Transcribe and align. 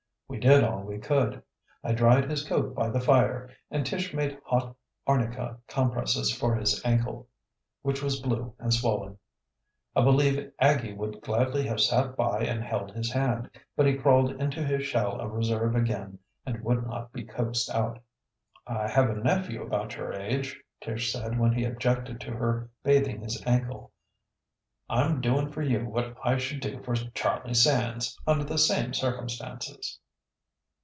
We 0.27 0.39
did 0.39 0.63
all 0.63 0.83
we 0.83 0.97
could. 0.97 1.43
I 1.83 1.91
dried 1.91 2.29
his 2.29 2.47
coat 2.47 2.73
by 2.73 2.89
the 2.89 3.01
fire, 3.01 3.49
and 3.69 3.85
Tish 3.85 4.13
made 4.13 4.39
hot 4.45 4.75
arnica 5.05 5.59
compresses 5.67 6.33
for 6.33 6.55
his 6.55 6.81
ankle, 6.85 7.27
which 7.81 8.01
was 8.01 8.21
blue 8.21 8.53
and 8.57 8.73
swollen. 8.73 9.17
I 9.93 10.01
believe 10.03 10.51
Aggie 10.57 10.93
would 10.93 11.19
gladly 11.19 11.67
have 11.67 11.81
sat 11.81 12.15
by 12.15 12.43
and 12.45 12.63
held 12.63 12.91
his 12.91 13.11
hand, 13.11 13.51
but 13.75 13.85
he 13.85 13.91
had 13.91 14.01
crawled 14.01 14.31
into 14.41 14.63
his 14.65 14.85
shell 14.85 15.19
of 15.19 15.33
reserve 15.33 15.75
again 15.75 16.17
and 16.45 16.63
would 16.63 16.87
not 16.87 17.11
be 17.11 17.25
coaxed 17.25 17.69
out. 17.69 17.99
"I 18.65 18.87
have 18.87 19.09
a 19.09 19.15
nephew 19.15 19.61
about 19.61 19.95
your 19.97 20.13
age," 20.13 20.57
Tish 20.79 21.11
said 21.11 21.37
when 21.37 21.51
he 21.51 21.65
objected 21.65 22.21
to 22.21 22.31
her 22.31 22.69
bathing 22.83 23.21
his 23.21 23.43
ankle. 23.45 23.91
"I'm 24.89 25.19
doing 25.19 25.51
for 25.51 25.61
you 25.61 25.85
what 25.89 26.15
I 26.23 26.37
should 26.37 26.61
do 26.61 26.81
for 26.81 26.95
Charlie 26.95 27.53
Sands 27.53 28.17
under 28.25 28.45
the 28.45 28.57
same 28.57 28.93
circumstances." 28.93 29.97